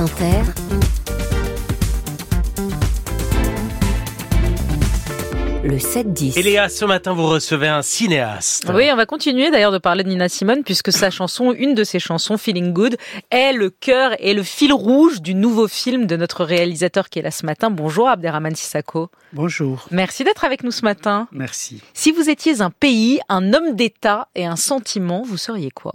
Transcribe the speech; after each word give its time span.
France 0.00 0.12
Inter, 0.12 0.42
le 5.62 5.76
7-10. 5.76 6.38
Et 6.38 6.42
Léa, 6.42 6.70
ce 6.70 6.86
matin, 6.86 7.12
vous 7.12 7.26
recevez 7.26 7.68
un 7.68 7.82
cinéaste. 7.82 8.70
Oui, 8.72 8.88
on 8.90 8.96
va 8.96 9.04
continuer 9.04 9.50
d'ailleurs 9.50 9.72
de 9.72 9.78
parler 9.78 10.02
de 10.02 10.08
Nina 10.08 10.30
Simone 10.30 10.64
puisque 10.64 10.90
sa 10.90 11.10
chanson, 11.10 11.52
une 11.52 11.74
de 11.74 11.84
ses 11.84 11.98
chansons, 11.98 12.38
Feeling 12.38 12.72
Good, 12.72 12.96
est 13.30 13.52
le 13.52 13.68
cœur 13.68 14.12
et 14.20 14.32
le 14.32 14.42
fil 14.42 14.72
rouge 14.72 15.20
du 15.20 15.34
nouveau 15.34 15.68
film 15.68 16.06
de 16.06 16.16
notre 16.16 16.46
réalisateur 16.46 17.10
qui 17.10 17.18
est 17.18 17.22
là 17.22 17.30
ce 17.30 17.44
matin. 17.44 17.68
Bonjour 17.70 18.08
Abderrahman 18.08 18.54
Sissako. 18.54 19.10
Bonjour. 19.34 19.86
Merci 19.90 20.24
d'être 20.24 20.46
avec 20.46 20.64
nous 20.64 20.72
ce 20.72 20.82
matin. 20.82 21.28
Merci. 21.30 21.82
Si 21.92 22.10
vous 22.10 22.30
étiez 22.30 22.62
un 22.62 22.70
pays, 22.70 23.20
un 23.28 23.52
homme 23.52 23.76
d'État 23.76 24.28
et 24.34 24.46
un 24.46 24.56
sentiment, 24.56 25.22
vous 25.26 25.36
seriez 25.36 25.70
quoi? 25.70 25.92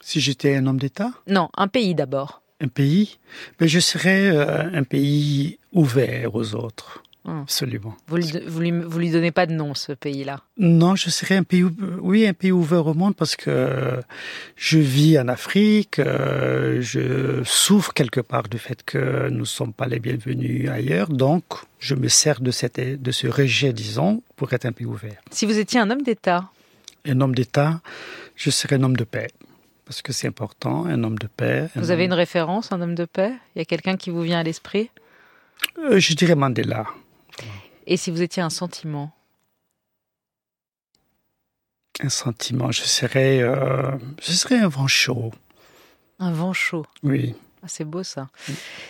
Si 0.00 0.20
j'étais 0.20 0.56
un 0.56 0.66
homme 0.66 0.80
d'État? 0.80 1.12
Non, 1.28 1.50
un 1.56 1.68
pays 1.68 1.94
d'abord. 1.94 2.41
Un 2.62 2.68
pays 2.68 3.18
ben, 3.58 3.68
Je 3.68 3.80
serais 3.80 4.30
euh, 4.30 4.70
un 4.72 4.84
pays 4.84 5.58
ouvert 5.72 6.34
aux 6.34 6.54
autres. 6.54 7.02
Hum. 7.24 7.42
Absolument. 7.42 7.96
Vous 8.08 8.16
lui, 8.16 8.32
vous, 8.48 8.60
lui, 8.60 8.70
vous 8.72 8.98
lui 8.98 9.10
donnez 9.10 9.30
pas 9.30 9.46
de 9.46 9.52
nom, 9.52 9.74
ce 9.74 9.92
pays-là? 9.92 10.40
Non, 10.58 10.96
je 10.96 11.08
serais 11.08 11.36
un 11.36 11.44
pays, 11.44 11.64
oui, 12.00 12.26
un 12.26 12.32
pays 12.32 12.50
ouvert 12.50 12.84
au 12.88 12.94
monde 12.94 13.14
parce 13.14 13.36
que 13.36 14.00
je 14.56 14.78
vis 14.78 15.20
en 15.20 15.28
Afrique, 15.28 16.00
euh, 16.00 16.82
je 16.82 17.42
souffre 17.44 17.92
quelque 17.92 18.20
part 18.20 18.48
du 18.48 18.58
fait 18.58 18.82
que 18.84 19.28
nous 19.28 19.40
ne 19.40 19.44
sommes 19.44 19.72
pas 19.72 19.86
les 19.86 20.00
bienvenus 20.00 20.68
ailleurs, 20.68 21.10
donc 21.10 21.44
je 21.78 21.94
me 21.94 22.08
sers 22.08 22.40
de, 22.40 22.50
cette, 22.50 22.80
de 22.80 23.12
ce 23.12 23.28
rejet, 23.28 23.72
disons, 23.72 24.20
pour 24.34 24.52
être 24.52 24.66
un 24.66 24.72
pays 24.72 24.86
ouvert. 24.86 25.20
Si 25.30 25.46
vous 25.46 25.58
étiez 25.58 25.78
un 25.78 25.90
homme 25.90 26.02
d'État? 26.02 26.50
Un 27.06 27.20
homme 27.20 27.36
d'État, 27.36 27.80
je 28.34 28.50
serais 28.50 28.76
un 28.76 28.82
homme 28.82 28.96
de 28.96 29.04
paix. 29.04 29.28
Parce 29.84 30.00
que 30.00 30.12
c'est 30.12 30.28
important, 30.28 30.86
un 30.86 31.02
homme 31.04 31.18
de 31.18 31.26
paix. 31.26 31.68
Vous 31.74 31.84
homme... 31.84 31.90
avez 31.90 32.04
une 32.04 32.12
référence, 32.12 32.72
un 32.72 32.80
homme 32.80 32.94
de 32.94 33.04
paix? 33.04 33.34
Il 33.54 33.58
y 33.58 33.62
a 33.62 33.64
quelqu'un 33.64 33.96
qui 33.96 34.10
vous 34.10 34.22
vient 34.22 34.38
à 34.38 34.42
l'esprit? 34.42 34.90
Euh, 35.78 35.98
Je 35.98 36.14
dirais 36.14 36.34
Mandela. 36.34 36.86
Et 37.86 37.96
si 37.96 38.10
vous 38.10 38.22
étiez 38.22 38.42
un 38.42 38.50
sentiment? 38.50 39.12
Un 42.00 42.08
sentiment, 42.08 42.70
je 42.72 42.82
serais, 42.82 43.42
euh, 43.42 43.96
je 44.22 44.32
serais 44.32 44.58
un 44.58 44.68
vent 44.68 44.86
chaud. 44.86 45.32
Un 46.18 46.32
vent 46.32 46.52
chaud. 46.52 46.86
Oui. 47.02 47.34
Ah, 47.64 47.68
c'est 47.68 47.84
beau 47.84 48.02
ça. 48.02 48.26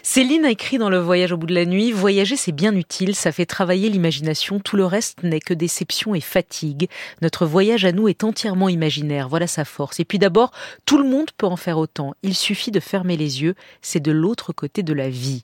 Céline 0.03 0.47
a 0.47 0.51
écrit 0.51 0.79
dans 0.79 0.89
Le 0.89 0.97
Voyage 0.97 1.31
au 1.33 1.37
bout 1.37 1.47
de 1.47 1.55
la 1.55 1.67
nuit 1.67 1.93
Voyager, 1.93 2.37
c'est 2.37 2.53
bien 2.53 2.75
utile, 2.75 3.15
ça 3.15 3.31
fait 3.31 3.45
travailler 3.45 3.91
l'imagination. 3.91 4.61
Tout 4.61 4.77
le 4.77 4.87
reste 4.87 5.23
n'est 5.23 5.41
que 5.41 5.53
déception 5.53 6.15
et 6.15 6.23
fatigue. 6.23 6.89
Notre 7.21 7.45
voyage 7.45 7.85
à 7.85 7.93
nous 7.93 8.09
est 8.09 8.25
entièrement 8.25 8.71
imaginaire. 8.71 9.29
Voilà 9.29 9.47
sa 9.47 9.67
force. 9.67 10.01
Et 10.01 10.07
puis 10.07 10.19
d'abord, 10.19 10.53
tout 10.87 10.97
le 10.97 11.07
monde 11.07 11.31
peut 11.37 11.47
en 11.47 11.57
faire 11.57 11.77
autant. 11.77 12.15
Il 12.23 12.35
suffit 12.35 12.71
de 12.71 12.81
fermer 12.81 13.19
les 13.19 13.43
yeux. 13.43 13.57
C'est 13.83 14.01
de 14.01 14.11
l'autre 14.13 14.55
côté 14.55 14.83
de 14.83 14.95
la 14.95 15.11
vie. 15.11 15.43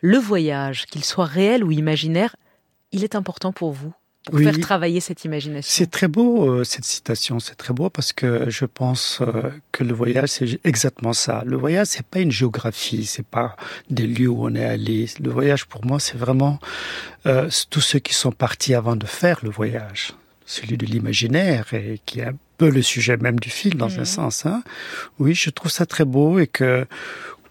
Le 0.00 0.16
voyage, 0.16 0.86
qu'il 0.86 1.04
soit 1.04 1.26
réel 1.26 1.64
ou 1.64 1.72
imaginaire, 1.72 2.36
il 2.90 3.04
est 3.04 3.16
important 3.16 3.52
pour 3.52 3.72
vous 3.72 3.92
pour 4.24 4.36
oui, 4.36 4.44
faire 4.44 4.58
travailler 4.60 5.00
cette 5.00 5.24
imagination. 5.24 5.68
C'est 5.68 5.90
très 5.90 6.06
beau 6.06 6.48
euh, 6.48 6.64
cette 6.64 6.84
citation, 6.84 7.40
c'est 7.40 7.56
très 7.56 7.74
beau 7.74 7.90
parce 7.90 8.12
que 8.12 8.48
je 8.48 8.64
pense 8.64 9.20
euh, 9.20 9.50
que 9.72 9.82
le 9.82 9.92
voyage 9.92 10.28
c'est 10.28 10.60
exactement 10.64 11.12
ça. 11.12 11.42
Le 11.44 11.56
voyage 11.56 11.88
c'est 11.88 12.06
pas 12.06 12.20
une 12.20 12.30
géographie, 12.30 13.04
c'est 13.04 13.26
pas 13.26 13.56
des 13.90 14.06
lieux 14.06 14.28
où 14.28 14.44
on 14.44 14.54
est 14.54 14.64
allé. 14.64 15.06
Le 15.20 15.30
voyage 15.30 15.66
pour 15.66 15.84
moi 15.84 15.98
c'est 15.98 16.16
vraiment 16.16 16.60
euh, 17.26 17.48
tous 17.70 17.80
ceux 17.80 17.98
qui 17.98 18.14
sont 18.14 18.32
partis 18.32 18.74
avant 18.74 18.94
de 18.94 19.06
faire 19.06 19.40
le 19.42 19.50
voyage, 19.50 20.12
celui 20.46 20.76
de 20.76 20.86
l'imaginaire 20.86 21.72
et 21.74 22.00
qui 22.06 22.20
est 22.20 22.26
un 22.26 22.36
peu 22.58 22.70
le 22.70 22.82
sujet 22.82 23.16
même 23.16 23.40
du 23.40 23.50
film 23.50 23.78
dans 23.78 23.88
mmh. 23.88 24.00
un 24.00 24.04
sens. 24.04 24.46
Hein. 24.46 24.62
Oui, 25.18 25.34
je 25.34 25.50
trouve 25.50 25.72
ça 25.72 25.84
très 25.84 26.04
beau 26.04 26.38
et 26.38 26.46
que 26.46 26.86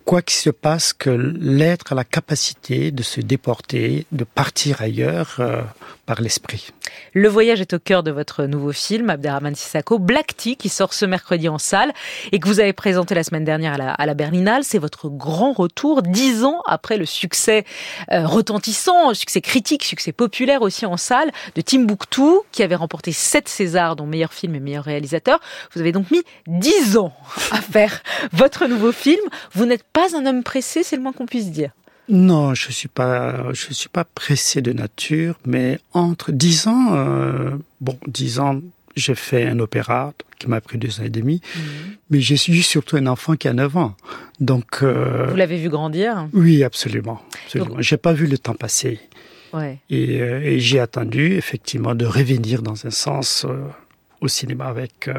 quoi 0.04 0.22
qu'il 0.22 0.40
se 0.40 0.50
passe, 0.50 0.94
que 0.94 1.10
l'être 1.10 1.92
a 1.92 1.96
la 1.96 2.04
capacité 2.04 2.92
de 2.92 3.04
se 3.04 3.22
déporter, 3.22 4.06
de 4.12 4.24
partir 4.24 4.82
ailleurs 4.82 5.38
euh, 5.40 5.62
par 6.06 6.22
l'esprit. 6.22 6.70
Le 7.14 7.30
voyage 7.30 7.62
est 7.62 7.74
au 7.74 7.80
cœur 7.80 8.04
de 8.04 8.11
votre 8.11 8.45
nouveau 8.45 8.72
film, 8.72 9.10
Abderrahman 9.10 9.56
Sissako, 9.56 10.00
Black 10.00 10.36
Tea, 10.36 10.56
qui 10.56 10.70
sort 10.70 10.94
ce 10.94 11.06
mercredi 11.06 11.48
en 11.48 11.58
salle 11.58 11.94
et 12.32 12.40
que 12.40 12.48
vous 12.48 12.60
avez 12.60 12.73
présenté 12.73 13.16
la 13.16 13.23
semaine 13.23 13.45
dernière 13.45 13.73
à 13.73 13.78
la, 13.78 13.94
à 13.94 14.14
Berlinale. 14.14 14.64
C'est 14.64 14.78
votre 14.78 15.10
grand 15.10 15.54
retour, 15.54 16.02
dix 16.02 16.44
ans 16.44 16.61
après 16.66 16.98
le 16.98 17.06
succès 17.06 17.66
euh, 18.11 18.26
retentissant, 18.26 19.14
succès 19.14 19.42
critique, 19.42 19.84
succès 19.84 20.11
populaire 20.11 20.61
aussi 20.61 20.86
en 20.86 20.98
salle, 20.98 21.32
de 21.56 21.61
Timbuktu, 21.61 22.22
qui 22.52 22.64
avait 22.64 22.76
remporté 22.76 23.11
sept 23.11 23.48
Césars, 23.48 23.95
dont 23.95 24.06
meilleur 24.06 24.34
film 24.34 24.56
et 24.56 24.60
meilleur 24.60 24.84
réalisateur. 24.84 25.40
Vous 25.73 25.82
avez 25.82 25.92
donc 25.92 26.11
mis 26.11 26.23
dix 26.48 26.98
ans 26.98 27.14
à 27.52 27.61
faire 27.61 28.02
votre 28.34 28.67
nouveau 28.67 28.92
film. 28.92 29.22
Vous 29.54 29.66
n'êtes 29.66 29.84
pas 29.94 30.16
un 30.16 30.26
homme 30.26 30.44
pressé, 30.44 30.84
c'est 30.84 30.96
le 30.96 31.02
moins 31.02 31.14
qu'on 31.14 31.26
puisse 31.26 31.52
dire. 31.52 31.72
Non, 32.10 32.54
je 32.54 32.72
suis 32.72 32.88
pas, 32.88 33.54
je 33.54 33.74
suis 33.74 33.90
pas 33.90 34.04
pressé 34.04 34.62
de 34.62 34.74
nature, 34.74 35.36
mais 35.46 35.80
entre 35.94 36.32
dix 36.32 36.68
ans, 36.68 36.94
euh, 36.94 37.52
bon, 37.80 37.98
dix 38.08 38.40
ans, 38.40 38.60
j'ai 38.96 39.16
fait 39.16 39.46
un 39.48 39.60
opéra 39.60 40.14
qui 40.38 40.50
m'a 40.50 40.60
pris 40.60 40.78
deux 40.78 41.00
ans 41.00 41.04
et 41.04 41.10
demi, 41.10 41.36
mmh. 41.56 41.60
mais 42.10 42.20
j'ai 42.20 42.36
suis 42.36 42.64
surtout 42.64 42.98
un 42.98 43.08
enfant 43.08 43.36
qui 43.36 43.48
a 43.48 43.54
neuf 43.54 43.78
ans. 43.78 43.96
Donc. 44.40 44.80
Euh, 44.82 45.28
Vous 45.30 45.38
l'avez 45.38 45.58
vu 45.58 45.70
grandir 45.70 46.28
Oui, 46.34 46.64
absolument, 46.64 47.22
absolument. 47.46 47.76
Donc... 47.76 47.82
J'ai 47.82 47.98
pas 47.98 48.14
vu 48.14 48.28
le 48.28 48.38
temps 48.38 48.56
passer. 48.56 49.00
Ouais. 49.54 49.80
Et, 49.90 50.22
euh, 50.22 50.42
et 50.42 50.60
j'ai 50.60 50.80
attendu 50.80 51.34
effectivement 51.34 51.94
de 51.94 52.06
revenir 52.06 52.62
dans 52.62 52.86
un 52.86 52.90
sens 52.90 53.46
euh, 53.48 53.64
au 54.22 54.28
cinéma 54.28 54.66
avec 54.66 55.10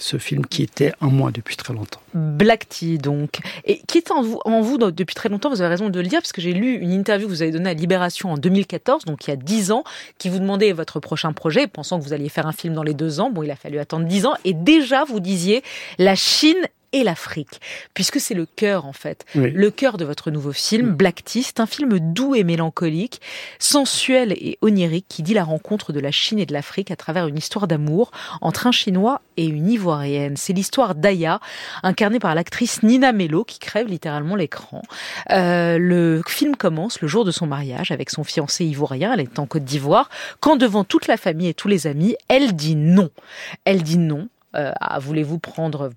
ce 0.00 0.18
film 0.18 0.46
qui 0.46 0.62
était 0.62 0.92
en 1.00 1.10
moi 1.10 1.30
depuis 1.30 1.56
très 1.56 1.74
longtemps. 1.74 2.00
Black 2.14 2.68
Tea, 2.68 2.98
donc. 2.98 3.38
Et 3.64 3.80
qui 3.86 4.02
vous, 4.08 4.40
en 4.44 4.60
vous 4.60 4.78
depuis 4.78 5.14
très 5.14 5.28
longtemps, 5.28 5.50
vous 5.50 5.60
avez 5.60 5.70
raison 5.70 5.88
de 5.88 6.00
le 6.00 6.06
dire, 6.06 6.20
parce 6.20 6.32
que 6.32 6.40
j'ai 6.40 6.52
lu 6.52 6.76
une 6.76 6.92
interview 6.92 7.26
que 7.28 7.32
vous 7.32 7.42
avez 7.42 7.52
donnée 7.52 7.70
à 7.70 7.74
Libération 7.74 8.32
en 8.32 8.36
2014, 8.36 9.04
donc 9.04 9.26
il 9.26 9.30
y 9.30 9.32
a 9.32 9.36
10 9.36 9.72
ans, 9.72 9.84
qui 10.18 10.28
vous 10.28 10.38
demandait 10.38 10.72
votre 10.72 11.00
prochain 11.00 11.32
projet, 11.32 11.66
pensant 11.66 11.98
que 11.98 12.04
vous 12.04 12.12
alliez 12.12 12.28
faire 12.28 12.46
un 12.46 12.52
film 12.52 12.74
dans 12.74 12.82
les 12.82 12.94
deux 12.94 13.20
ans. 13.20 13.30
Bon, 13.30 13.42
il 13.42 13.50
a 13.50 13.56
fallu 13.56 13.78
attendre 13.78 14.06
10 14.06 14.26
ans. 14.26 14.34
Et 14.44 14.54
déjà, 14.54 15.04
vous 15.04 15.20
disiez, 15.20 15.62
la 15.98 16.14
Chine 16.14 16.66
et 16.92 17.04
l'Afrique, 17.04 17.60
puisque 17.94 18.20
c'est 18.20 18.34
le 18.34 18.46
cœur 18.46 18.84
en 18.84 18.92
fait, 18.92 19.24
oui. 19.34 19.50
le 19.50 19.70
cœur 19.70 19.96
de 19.96 20.04
votre 20.04 20.30
nouveau 20.30 20.52
film, 20.52 20.90
oui. 20.90 20.94
Black 20.96 21.24
Tea, 21.24 21.42
c'est 21.42 21.60
un 21.60 21.66
film 21.66 21.98
doux 21.98 22.34
et 22.34 22.44
mélancolique, 22.44 23.20
sensuel 23.58 24.32
et 24.32 24.58
onirique 24.60 25.06
qui 25.08 25.22
dit 25.22 25.34
la 25.34 25.44
rencontre 25.44 25.92
de 25.92 26.00
la 26.00 26.10
Chine 26.10 26.38
et 26.38 26.46
de 26.46 26.52
l'Afrique 26.52 26.90
à 26.90 26.96
travers 26.96 27.26
une 27.26 27.38
histoire 27.38 27.68
d'amour 27.68 28.10
entre 28.40 28.66
un 28.66 28.72
Chinois 28.72 29.20
et 29.36 29.46
une 29.46 29.70
Ivoirienne. 29.70 30.36
C'est 30.36 30.52
l'histoire 30.52 30.94
d'Aya, 30.94 31.40
incarnée 31.82 32.18
par 32.18 32.34
l'actrice 32.34 32.82
Nina 32.82 33.12
Mello, 33.12 33.44
qui 33.44 33.58
crève 33.58 33.86
littéralement 33.86 34.36
l'écran. 34.36 34.82
Euh, 35.30 35.78
le 35.78 36.22
film 36.26 36.56
commence 36.56 37.00
le 37.00 37.08
jour 37.08 37.24
de 37.24 37.30
son 37.30 37.46
mariage 37.46 37.90
avec 37.90 38.10
son 38.10 38.24
fiancé 38.24 38.64
ivoirien, 38.64 39.12
elle 39.12 39.20
est 39.20 39.38
en 39.38 39.46
Côte 39.46 39.64
d'Ivoire, 39.64 40.10
quand 40.40 40.56
devant 40.56 40.84
toute 40.84 41.06
la 41.06 41.16
famille 41.16 41.48
et 41.48 41.54
tous 41.54 41.68
les 41.68 41.86
amis, 41.86 42.16
elle 42.28 42.54
dit 42.54 42.76
non. 42.76 43.10
Elle 43.64 43.82
dit 43.82 43.98
non 43.98 44.28
euh, 44.56 44.72
à 44.80 44.98
voulez-vous 44.98 45.38
prendre 45.38 45.90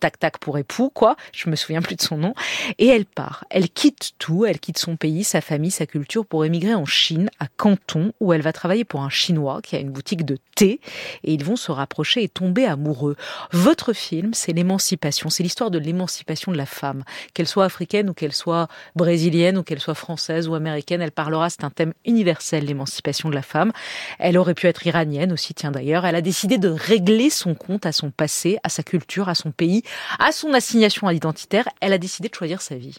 tac 0.00 0.18
tac 0.18 0.38
pour 0.38 0.56
époux 0.58 0.90
quoi? 0.90 1.16
Je 1.32 1.50
me 1.50 1.56
souviens 1.56 1.82
plus 1.82 1.96
de 1.96 2.00
son 2.00 2.16
nom. 2.16 2.34
Et 2.78 2.86
elle 2.86 3.04
part. 3.04 3.44
Elle 3.50 3.68
quitte 3.68 4.12
tout. 4.18 4.46
Elle 4.46 4.58
quitte 4.58 4.78
son 4.78 4.96
pays 4.96 5.24
sa 5.24 5.40
famille 5.40 5.70
sa 5.70 5.86
culture 5.86 6.24
pour 6.24 6.44
émigrer 6.44 6.74
en 6.74 6.86
Chine 6.86 7.30
à 7.38 7.46
Canton 7.56 8.12
où 8.20 8.32
elle 8.32 8.40
va 8.40 8.52
travailler 8.52 8.84
pour 8.84 9.02
un 9.02 9.10
chinois 9.10 9.60
qui 9.62 9.76
a 9.76 9.80
une 9.80 9.90
boutique 9.90 10.24
de 10.24 10.38
thé. 10.54 10.80
Et 11.24 11.34
ils 11.34 11.44
vont 11.44 11.56
se 11.56 11.70
rapprocher 11.70 12.22
et 12.22 12.28
tomber 12.28 12.64
amoureux. 12.64 13.16
Votre 13.52 13.92
film 13.92 14.32
c'est 14.34 14.52
l'émancipation. 14.52 15.28
C'est 15.28 15.42
l'histoire 15.42 15.70
de 15.70 15.78
l'émancipation 15.78 16.52
de 16.52 16.56
la 16.56 16.66
femme. 16.66 17.04
Qu'elle 17.34 17.48
soit 17.48 17.64
africaine 17.64 18.08
ou 18.10 18.14
qu'elle 18.14 18.32
soit 18.32 18.68
brésilienne 18.96 19.58
ou 19.58 19.62
qu'elle 19.62 19.80
soit 19.80 19.94
française 19.94 20.48
ou 20.48 20.54
américaine 20.54 21.02
elle 21.02 21.12
parlera. 21.12 21.50
C'est 21.50 21.64
un 21.64 21.70
thème 21.70 21.92
universel 22.06 22.64
l'émancipation 22.64 23.28
de 23.28 23.34
la 23.34 23.42
femme. 23.42 23.72
Elle 24.18 24.38
aurait 24.38 24.54
pu 24.54 24.66
être 24.66 24.86
iranienne 24.86 25.32
aussi 25.32 25.52
tiens 25.54 25.70
d'ailleurs. 25.70 26.06
Elle 26.06 26.16
a 26.16 26.22
décidé 26.22 26.58
de 26.58 26.68
régler 26.68 27.28
son 27.28 27.54
compte 27.54 27.86
son 27.92 28.10
passé, 28.10 28.58
à 28.62 28.68
sa 28.68 28.82
culture, 28.82 29.28
à 29.28 29.34
son 29.34 29.50
pays, 29.50 29.82
à 30.18 30.32
son 30.32 30.52
assignation 30.54 31.08
identitaire, 31.10 31.68
elle 31.80 31.92
a 31.92 31.98
décidé 31.98 32.28
de 32.28 32.34
choisir 32.34 32.62
sa 32.62 32.76
vie. 32.76 32.98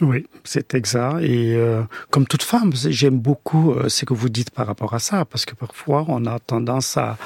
Oui, 0.00 0.26
c'est 0.44 0.74
exact. 0.74 1.20
Et 1.20 1.54
euh, 1.56 1.82
comme 2.10 2.26
toute 2.26 2.42
femme, 2.42 2.72
j'aime 2.74 3.18
beaucoup 3.18 3.72
euh, 3.72 3.88
ce 3.88 4.04
que 4.06 4.14
vous 4.14 4.30
dites 4.30 4.50
par 4.50 4.66
rapport 4.66 4.94
à 4.94 4.98
ça, 4.98 5.24
parce 5.24 5.44
que 5.44 5.54
parfois 5.54 6.06
on 6.08 6.24
a 6.24 6.38
tendance 6.38 6.96
à, 6.96 7.18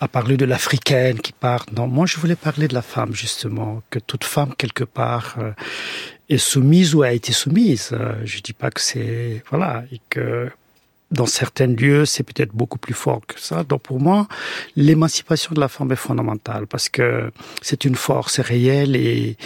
à 0.00 0.08
parler 0.08 0.36
de 0.36 0.44
l'africaine 0.44 1.20
qui 1.20 1.32
part. 1.32 1.66
Non, 1.76 1.86
moi 1.86 2.06
je 2.06 2.16
voulais 2.18 2.36
parler 2.36 2.66
de 2.66 2.74
la 2.74 2.82
femme 2.82 3.14
justement, 3.14 3.82
que 3.90 4.00
toute 4.00 4.24
femme 4.24 4.54
quelque 4.56 4.84
part 4.84 5.36
euh, 5.38 5.52
est 6.28 6.38
soumise 6.38 6.94
ou 6.96 7.02
a 7.02 7.12
été 7.12 7.32
soumise. 7.32 7.96
je 8.24 8.40
dis 8.40 8.52
pas 8.52 8.70
que 8.70 8.80
c'est 8.80 9.44
voilà 9.50 9.84
et 9.92 10.00
que 10.10 10.50
dans 11.10 11.26
certains 11.26 11.68
lieux, 11.68 12.04
c'est 12.04 12.24
peut-être 12.24 12.52
beaucoup 12.52 12.78
plus 12.78 12.94
fort 12.94 13.20
que 13.26 13.38
ça. 13.38 13.64
Donc 13.64 13.82
pour 13.82 14.00
moi, 14.00 14.26
l'émancipation 14.74 15.54
de 15.54 15.60
la 15.60 15.68
femme 15.68 15.92
est 15.92 15.96
fondamentale 15.96 16.66
parce 16.66 16.88
que 16.88 17.30
c'est 17.62 17.84
une 17.84 17.94
force 17.94 18.40
réelle 18.40 18.96
et, 18.96 19.36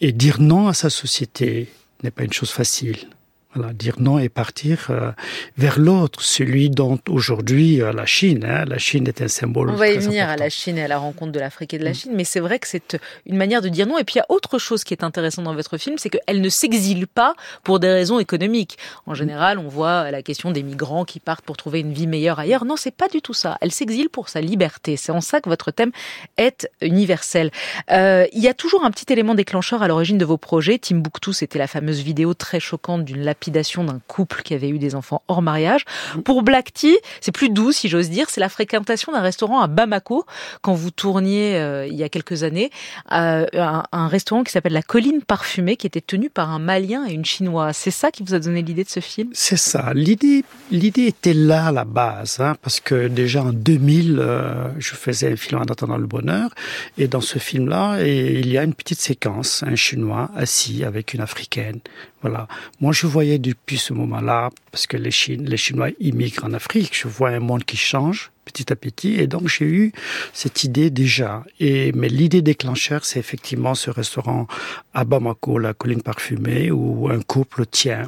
et 0.00 0.12
dire 0.12 0.40
non 0.40 0.68
à 0.68 0.74
sa 0.74 0.90
société 0.90 1.68
n'est 2.02 2.10
pas 2.10 2.24
une 2.24 2.32
chose 2.32 2.50
facile. 2.50 3.08
Voilà, 3.54 3.72
dire 3.72 3.94
non 3.98 4.18
et 4.18 4.28
partir 4.28 4.88
euh, 4.90 5.10
vers 5.56 5.78
l'autre, 5.78 6.22
celui 6.22 6.70
dont 6.70 6.98
aujourd'hui 7.08 7.80
euh, 7.80 7.92
la 7.92 8.06
Chine, 8.06 8.44
hein, 8.44 8.64
la 8.66 8.78
Chine 8.78 9.08
est 9.08 9.22
un 9.22 9.28
symbole. 9.28 9.70
On 9.70 9.74
va 9.74 9.88
y 9.88 9.98
venir 9.98 10.28
à 10.28 10.36
la 10.36 10.50
Chine 10.50 10.76
et 10.76 10.84
à 10.84 10.88
la 10.88 10.98
rencontre 10.98 11.32
de 11.32 11.40
l'Afrique 11.40 11.72
et 11.72 11.78
de 11.78 11.84
la 11.84 11.94
Mm. 11.94 11.98
Chine, 11.98 12.12
mais 12.14 12.24
c'est 12.24 12.40
vrai 12.40 12.58
que 12.58 12.66
c'est 12.66 12.98
une 13.26 13.36
manière 13.36 13.62
de 13.62 13.68
dire 13.68 13.86
non. 13.86 13.98
Et 13.98 14.04
puis 14.04 14.14
il 14.14 14.18
y 14.18 14.20
a 14.20 14.26
autre 14.28 14.58
chose 14.58 14.84
qui 14.84 14.92
est 14.92 15.04
intéressant 15.04 15.42
dans 15.42 15.54
votre 15.54 15.78
film, 15.78 15.96
c'est 15.98 16.10
qu'elle 16.10 16.40
ne 16.40 16.48
s'exile 16.48 17.06
pas 17.06 17.34
pour 17.62 17.80
des 17.80 17.90
raisons 17.90 18.18
économiques. 18.18 18.76
Mm. 19.06 19.10
En 19.10 19.14
général, 19.14 19.58
on 19.58 19.68
voit 19.68 20.10
la 20.10 20.22
question 20.22 20.50
des 20.50 20.62
migrants 20.62 21.04
qui 21.04 21.20
partent 21.20 21.44
pour 21.44 21.56
trouver 21.56 21.80
une 21.80 21.92
vie 21.92 22.06
meilleure 22.06 22.38
ailleurs. 22.38 22.64
Non, 22.64 22.76
c'est 22.76 22.94
pas 22.94 23.08
du 23.08 23.22
tout 23.22 23.34
ça. 23.34 23.56
Elle 23.60 23.72
s'exile 23.72 24.08
pour 24.08 24.28
sa 24.28 24.40
liberté. 24.40 24.96
C'est 24.96 25.12
en 25.12 25.20
ça 25.20 25.40
que 25.40 25.48
votre 25.48 25.70
thème 25.70 25.92
est 26.36 26.68
universel. 26.80 27.50
Euh, 27.90 28.26
il 28.32 28.42
y 28.42 28.48
a 28.48 28.54
toujours 28.54 28.84
un 28.84 28.90
petit 28.90 29.12
élément 29.12 29.34
déclencheur 29.34 29.82
à 29.82 29.88
l'origine 29.88 30.18
de 30.18 30.24
vos 30.24 30.36
projets. 30.36 30.78
Timbuktu, 30.78 31.32
c'était 31.32 31.58
la 31.58 31.66
fameuse 31.66 32.00
vidéo 32.00 32.34
très 32.34 32.60
choquante 32.60 33.04
d'une 33.04 33.22
lapidation 33.44 33.84
d'un 33.84 34.00
couple 34.06 34.40
qui 34.42 34.54
avait 34.54 34.70
eu 34.70 34.78
des 34.78 34.94
enfants 34.94 35.22
hors 35.28 35.42
mariage. 35.42 35.84
Pour 36.24 36.42
Black 36.42 36.72
Tea, 36.72 36.96
c'est 37.20 37.32
plus 37.32 37.50
doux, 37.50 37.72
si 37.72 37.88
j'ose 37.88 38.08
dire. 38.08 38.30
C'est 38.30 38.40
la 38.40 38.48
fréquentation 38.48 39.12
d'un 39.12 39.20
restaurant 39.20 39.60
à 39.60 39.66
Bamako, 39.66 40.24
quand 40.62 40.72
vous 40.72 40.90
tourniez 40.90 41.56
euh, 41.56 41.86
il 41.86 41.94
y 41.94 42.02
a 42.02 42.08
quelques 42.08 42.42
années, 42.42 42.70
euh, 43.12 43.44
un, 43.52 44.08
restaurant 44.08 44.44
qui 44.44 44.52
s'appelle 44.52 44.72
La 44.72 44.82
Colline 44.82 45.20
Parfumée, 45.20 45.76
qui 45.76 45.86
était 45.86 46.00
tenu 46.00 46.30
par 46.30 46.50
un 46.50 46.58
Malien 46.58 47.06
et 47.06 47.12
une 47.12 47.24
Chinoise. 47.24 47.76
C'est 47.76 47.90
ça 47.90 48.10
qui 48.10 48.22
vous 48.22 48.32
a 48.32 48.38
donné 48.38 48.62
l'idée 48.62 48.84
de 48.84 48.88
ce 48.88 49.00
film? 49.00 49.28
C'est 49.34 49.58
ça. 49.58 49.92
L'idée, 49.94 50.44
était 50.70 51.34
là 51.34 51.66
à 51.66 51.72
la 51.72 51.84
base, 51.84 52.40
hein, 52.40 52.56
parce 52.62 52.80
que 52.80 53.08
déjà 53.08 53.42
en 53.42 53.52
2000, 53.52 54.18
euh, 54.18 54.68
je 54.78 54.94
faisais 54.94 55.32
un 55.32 55.36
film 55.36 55.60
en 55.60 55.64
attendant 55.64 55.98
le 55.98 56.06
bonheur, 56.06 56.50
et 56.96 57.08
dans 57.08 57.20
ce 57.20 57.38
film-là, 57.38 58.02
il 58.02 58.48
y 58.50 58.56
a 58.56 58.62
une 58.62 58.74
petite 58.74 59.00
séquence, 59.00 59.62
un 59.66 59.76
Chinois 59.76 60.30
assis 60.34 60.82
avec 60.84 61.12
une 61.12 61.20
Africaine. 61.20 61.80
Voilà. 62.24 62.48
Moi, 62.80 62.94
je 62.94 63.06
voyais 63.06 63.33
depuis 63.38 63.78
ce 63.78 63.92
moment-là, 63.92 64.50
parce 64.70 64.86
que 64.86 64.96
les, 64.96 65.10
Chine, 65.10 65.44
les 65.44 65.56
Chinois 65.56 65.90
immigrent 66.00 66.44
en 66.44 66.52
Afrique, 66.52 66.96
je 66.96 67.08
vois 67.08 67.30
un 67.30 67.40
monde 67.40 67.64
qui 67.64 67.76
change 67.76 68.30
petit 68.44 68.72
à 68.72 68.76
petit, 68.76 69.14
et 69.14 69.26
donc 69.26 69.48
j'ai 69.48 69.64
eu 69.64 69.92
cette 70.32 70.64
idée 70.64 70.90
déjà. 70.90 71.44
Et 71.60 71.92
mais 71.92 72.08
l'idée 72.08 72.42
déclencheur, 72.42 73.04
c'est 73.04 73.18
effectivement 73.18 73.74
ce 73.74 73.90
restaurant 73.90 74.46
à 74.92 75.04
Bamako, 75.04 75.58
la 75.58 75.72
colline 75.72 76.02
parfumée, 76.02 76.70
où 76.70 77.08
un 77.08 77.20
couple 77.22 77.66
tient. 77.66 78.06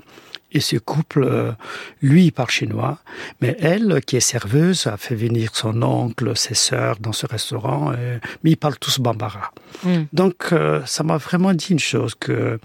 Et 0.52 0.61
ce 0.61 0.76
couple, 0.76 1.25
euh, 1.25 1.52
lui, 2.00 2.26
il 2.26 2.32
parle 2.32 2.50
chinois, 2.50 2.99
mais 3.40 3.56
elle, 3.61 4.00
qui 4.06 4.17
est 4.17 4.20
serveuse, 4.20 4.87
a 4.87 4.96
fait 4.96 5.14
venir 5.14 5.50
son 5.55 5.82
oncle, 5.82 6.37
ses 6.37 6.55
sœurs 6.55 6.96
dans 7.00 7.12
ce 7.12 7.26
restaurant, 7.26 7.93
euh, 7.93 8.19
mais 8.43 8.52
ils 8.52 8.56
parlent 8.56 8.79
tous 8.79 9.00
bambara. 9.00 9.50
Mm. 9.82 10.05
Donc, 10.12 10.37
euh, 10.52 10.81
ça 10.87 11.02
m'a 11.02 11.17
vraiment 11.17 11.52
dit 11.52 11.72
une 11.72 11.79
chose 11.79 12.14
que 12.14 12.58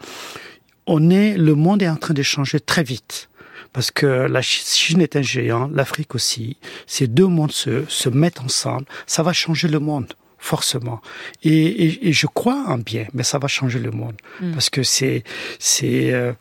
on 0.87 1.09
est, 1.09 1.37
le 1.37 1.55
monde 1.55 1.81
est 1.81 1.89
en 1.89 1.95
train 1.95 2.13
de 2.13 2.23
changer 2.23 2.59
très 2.59 2.83
vite. 2.83 3.29
Parce 3.73 3.89
que 3.89 4.05
la 4.05 4.41
Chine 4.41 4.99
est 5.01 5.15
un 5.15 5.21
géant, 5.21 5.69
l'Afrique 5.73 6.13
aussi. 6.13 6.57
Ces 6.87 7.07
deux 7.07 7.27
mondes 7.27 7.53
se, 7.53 7.85
se 7.87 8.09
mettent 8.09 8.41
ensemble. 8.41 8.85
Ça 9.07 9.23
va 9.23 9.31
changer 9.31 9.69
le 9.69 9.79
monde, 9.79 10.13
forcément. 10.39 11.01
Et, 11.43 11.53
et, 11.53 12.09
et 12.09 12.13
je 12.13 12.27
crois 12.27 12.65
en 12.67 12.79
bien, 12.79 13.05
mais 13.13 13.23
ça 13.23 13.39
va 13.39 13.47
changer 13.47 13.79
le 13.79 13.91
monde. 13.91 14.15
Mm. 14.41 14.51
Parce 14.51 14.69
que 14.69 14.83
c'est, 14.83 15.23
c'est, 15.57 16.11
euh, 16.11 16.33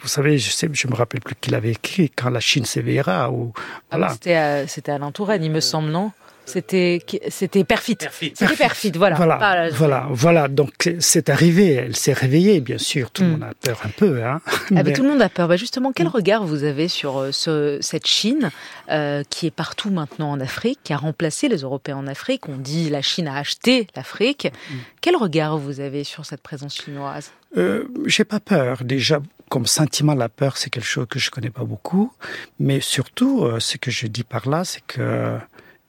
vous 0.00 0.08
savez, 0.08 0.38
je 0.38 0.50
sais, 0.50 0.68
je 0.72 0.88
me 0.88 0.94
rappelle 0.94 1.20
plus 1.20 1.36
qu'il 1.40 1.54
avait 1.54 1.70
écrit 1.70 2.10
quand 2.10 2.30
la 2.30 2.40
Chine 2.40 2.64
s'éveillera 2.64 3.30
ou 3.30 3.52
Ah, 3.56 3.60
voilà. 3.98 4.08
C'était 4.14 4.34
à, 4.34 4.66
c'était 4.66 4.90
Alain 4.92 5.12
Touraine, 5.12 5.44
il 5.44 5.52
me 5.52 5.60
semble, 5.60 5.90
non? 5.90 6.10
C'était 6.44 7.00
c'était. 7.28 7.64
Perfide. 7.64 8.08
C'était 8.34 8.56
Perfit, 8.56 8.92
voilà. 8.96 9.16
Voilà, 9.16 9.36
Pas- 9.36 9.70
voilà, 9.70 10.06
voilà. 10.10 10.48
Donc 10.48 10.92
c'est 10.98 11.30
arrivé, 11.30 11.72
elle 11.74 11.96
s'est 11.96 12.12
réveillée, 12.12 12.60
bien 12.60 12.78
sûr. 12.78 13.10
Tout 13.10 13.22
le 13.22 13.28
Mm. 13.28 13.32
monde 13.32 13.42
a 13.44 13.52
peur 13.60 13.80
un 13.84 13.88
peu, 13.88 14.24
hein. 14.24 14.40
Ah 14.46 14.60
bah, 14.70 14.82
Mais- 14.84 14.92
tout 14.92 15.02
le 15.02 15.08
monde 15.08 15.22
a 15.22 15.28
peur. 15.28 15.48
Bah, 15.48 15.56
justement, 15.56 15.92
quel 15.92 16.06
Mm. 16.06 16.10
regard 16.10 16.44
vous 16.44 16.64
avez 16.64 16.88
sur 16.88 17.18
euh, 17.18 17.32
ce- 17.32 17.78
cette 17.80 18.06
Chine 18.06 18.50
euh, 18.90 19.22
qui 19.30 19.46
est 19.46 19.50
partout 19.52 19.90
maintenant 19.90 20.30
en 20.32 20.40
Afrique, 20.40 20.80
qui 20.84 20.92
a 20.92 20.96
remplacé 20.96 21.48
les 21.48 21.58
Européens 21.58 21.96
en 21.98 22.06
Afrique? 22.06 22.48
On 22.48 22.56
dit 22.56 22.90
la 22.90 23.02
Chine 23.02 23.28
a 23.28 23.36
acheté 23.38 23.86
l'Afrique. 23.96 24.46
Mm. 24.70 24.74
Quel 25.00 25.16
regard 25.16 25.58
vous 25.58 25.80
avez 25.80 26.04
sur 26.04 26.26
cette 26.26 26.42
présence 26.42 26.74
chinoise? 26.74 27.30
Euh, 27.56 27.84
j'ai 28.06 28.24
pas 28.24 28.40
peur. 28.40 28.82
Déjà, 28.84 29.20
comme 29.48 29.66
sentiment, 29.66 30.14
la 30.14 30.28
peur, 30.28 30.56
c'est 30.56 30.70
quelque 30.70 30.86
chose 30.86 31.06
que 31.08 31.18
je 31.18 31.30
connais 31.30 31.50
pas 31.50 31.64
beaucoup. 31.64 32.10
Mais 32.58 32.80
surtout, 32.80 33.44
euh, 33.44 33.60
ce 33.60 33.76
que 33.76 33.90
je 33.90 34.06
dis 34.06 34.24
par 34.24 34.48
là, 34.48 34.64
c'est 34.64 34.82
que 34.86 35.36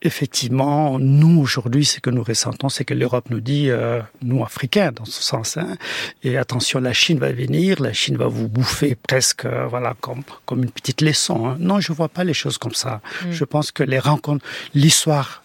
effectivement, 0.03 0.99
nous 0.99 1.39
aujourd'hui, 1.41 1.85
ce 1.85 1.99
que 1.99 2.09
nous 2.09 2.23
ressentons, 2.23 2.69
c'est 2.69 2.85
que 2.85 2.93
l'Europe 2.93 3.29
nous 3.29 3.39
dit, 3.39 3.69
euh, 3.69 4.01
nous 4.21 4.43
Africains, 4.43 4.91
dans 4.91 5.05
ce 5.05 5.23
sens, 5.23 5.57
hein, 5.57 5.77
et 6.23 6.37
attention, 6.37 6.79
la 6.79 6.93
Chine 6.93 7.17
va 7.19 7.31
venir, 7.31 7.81
la 7.81 7.93
Chine 7.93 8.17
va 8.17 8.27
vous 8.27 8.47
bouffer 8.47 8.95
presque, 8.95 9.45
euh, 9.45 9.65
voilà, 9.67 9.95
comme 10.01 10.23
comme 10.45 10.63
une 10.63 10.71
petite 10.71 11.01
leçon. 11.01 11.47
hein. 11.47 11.55
Non, 11.59 11.79
je 11.79 11.91
vois 11.93 12.09
pas 12.09 12.23
les 12.23 12.33
choses 12.33 12.57
comme 12.57 12.73
ça. 12.73 13.01
Mm. 13.25 13.31
Je 13.31 13.43
pense 13.45 13.71
que 13.71 13.83
les 13.83 13.99
rencontres, 13.99 14.45
l'histoire 14.75 15.43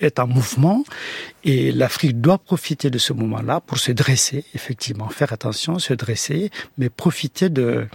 est 0.00 0.18
en 0.18 0.26
mouvement 0.26 0.84
et 1.44 1.72
l'Afrique 1.72 2.20
doit 2.20 2.38
profiter 2.38 2.90
de 2.90 2.98
ce 2.98 3.12
moment-là 3.12 3.60
pour 3.60 3.78
se 3.78 3.92
dresser, 3.92 4.44
effectivement, 4.54 5.08
faire 5.08 5.32
attention, 5.32 5.78
se 5.78 5.94
dresser, 5.94 6.50
mais 6.76 6.88
profiter 6.90 7.48
de, 7.48 7.86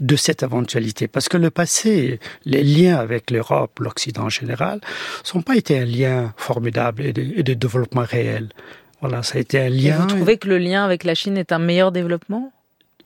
de 0.00 0.16
cette 0.16 0.42
éventualité. 0.42 1.08
Parce 1.08 1.28
que 1.28 1.36
le 1.36 1.50
passé, 1.50 2.20
les 2.44 2.62
liens 2.62 2.96
avec 2.96 3.30
l'Europe, 3.30 3.78
l'Occident 3.80 4.24
en 4.24 4.28
général, 4.28 4.80
sont 5.24 5.42
pas 5.42 5.56
été 5.56 5.78
un 5.78 5.84
lien 5.84 6.32
formidable 6.36 7.04
et 7.04 7.12
de, 7.12 7.22
et 7.36 7.42
de 7.42 7.54
développement 7.54 8.04
réel. 8.04 8.48
Voilà, 9.00 9.22
ça 9.22 9.38
a 9.38 9.40
été 9.40 9.58
un 9.58 9.66
Et 9.66 9.70
lien. 9.70 9.96
vous 9.98 10.06
trouvez 10.06 10.38
que 10.38 10.48
le 10.48 10.58
lien 10.58 10.84
avec 10.84 11.04
la 11.04 11.14
Chine 11.14 11.36
est 11.36 11.52
un 11.52 11.58
meilleur 11.58 11.90
développement? 11.92 12.52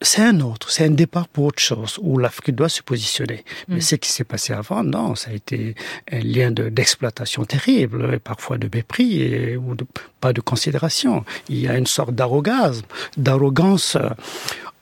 C'est 0.02 0.22
un 0.22 0.40
autre, 0.40 0.70
c'est 0.70 0.84
un 0.84 0.90
départ 0.90 1.26
pour 1.28 1.44
autre 1.46 1.60
chose, 1.62 1.98
où 2.02 2.18
l'Afrique 2.18 2.54
doit 2.54 2.68
se 2.68 2.82
positionner. 2.82 3.44
Mais 3.68 3.76
Mm. 3.76 3.80
ce 3.80 3.94
qui 3.96 4.10
s'est 4.10 4.24
passé 4.24 4.52
avant, 4.52 4.82
non, 4.84 5.14
ça 5.14 5.30
a 5.30 5.34
été 5.34 5.74
un 6.12 6.18
lien 6.20 6.50
de- 6.50 6.68
d'exploitation 6.68 7.44
terrible, 7.44 8.12
et 8.14 8.18
parfois 8.18 8.58
de 8.58 8.68
mépris, 8.72 9.22
et, 9.22 9.56
ou 9.56 9.74
de, 9.74 9.86
pas 10.20 10.32
de 10.32 10.40
considération. 10.42 11.24
Il 11.48 11.58
y 11.60 11.68
a 11.68 11.76
une 11.78 11.86
sorte 11.86 12.14
d'arrogance, 12.14 12.82
d'arrogance 13.16 13.96
euh, 13.96 14.10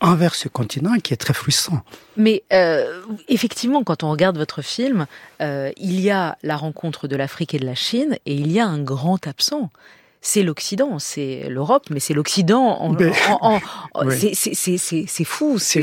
envers 0.00 0.34
ce 0.34 0.48
continent 0.48 0.94
qui 1.02 1.14
est 1.14 1.16
très 1.16 1.32
frustrant. 1.34 1.80
Mais 2.16 2.42
euh, 2.52 3.00
effectivement, 3.28 3.84
quand 3.84 4.02
on 4.02 4.10
regarde 4.10 4.36
votre 4.36 4.60
film, 4.62 5.06
euh, 5.40 5.70
il 5.76 6.00
y 6.00 6.10
a 6.10 6.36
la 6.42 6.56
rencontre 6.56 7.08
de 7.08 7.16
l'Afrique 7.16 7.54
et 7.54 7.58
de 7.58 7.66
la 7.66 7.74
Chine, 7.76 8.18
et 8.26 8.34
il 8.34 8.50
y 8.50 8.58
a 8.60 8.66
un 8.66 8.82
grand 8.82 9.26
absent. 9.26 9.70
C'est 10.26 10.42
l'Occident, 10.42 10.98
c'est 10.98 11.48
l'Europe, 11.50 11.84
mais 11.90 12.00
c'est 12.00 12.14
l'Occident. 12.14 12.78
En, 12.80 12.94
en- 12.94 13.38
en- 13.42 13.60
en- 13.92 14.04
Oui. 14.06 14.16
c'est- 14.18 14.34
fou. 15.24 15.58
C'est. 15.58 15.82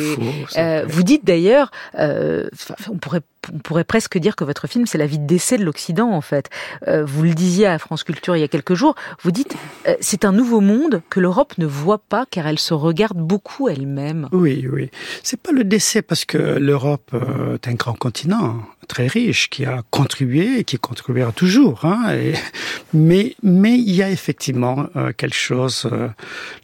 Euh, 0.57 0.83
vous 0.88 1.03
dites 1.03 1.23
d'ailleurs, 1.23 1.69
euh, 1.99 2.49
on 2.91 2.97
pourrait 2.97 3.21
on 3.53 3.59
pourrait 3.59 3.83
presque 3.83 4.17
dire 4.17 4.35
que 4.35 4.43
votre 4.43 4.67
film 4.67 4.85
c'est 4.85 4.97
la 4.97 5.05
vie 5.07 5.19
d'essai 5.19 5.57
de 5.57 5.63
l'Occident 5.63 6.09
en 6.11 6.21
fait. 6.21 6.49
Euh, 6.88 7.03
vous 7.05 7.23
le 7.23 7.33
disiez 7.33 7.67
à 7.67 7.79
France 7.79 8.03
Culture 8.03 8.35
il 8.35 8.39
y 8.39 8.43
a 8.43 8.47
quelques 8.47 8.73
jours. 8.75 8.95
Vous 9.23 9.31
dites 9.31 9.55
euh, 9.88 9.95
c'est 10.01 10.25
un 10.25 10.31
nouveau 10.31 10.61
monde 10.61 11.01
que 11.09 11.19
l'Europe 11.19 11.57
ne 11.57 11.65
voit 11.65 11.97
pas 11.99 12.25
car 12.29 12.47
elle 12.47 12.59
se 12.59 12.73
regarde 12.73 13.17
beaucoup 13.17 13.67
elle-même. 13.69 14.27
Oui, 14.31 14.67
oui. 14.71 14.89
C'est 15.23 15.39
pas 15.39 15.51
le 15.51 15.63
décès 15.63 16.01
parce 16.01 16.25
que 16.25 16.38
l'Europe 16.38 17.12
euh, 17.13 17.55
est 17.55 17.67
un 17.67 17.74
grand 17.74 17.93
continent 17.98 18.62
très 18.88 19.07
riche 19.07 19.50
qui 19.50 19.65
a 19.65 19.83
contribué 19.89 20.60
et 20.60 20.63
qui 20.63 20.77
contribuera 20.77 21.31
toujours. 21.31 21.86
Hein, 21.86 22.15
mais 22.93 23.36
mais 23.41 23.77
il 23.77 23.91
y 23.91 24.03
a 24.03 24.10
effectivement 24.10 24.88
euh, 24.95 25.12
quelque 25.13 25.36
chose. 25.36 25.88
euh, 25.91 26.10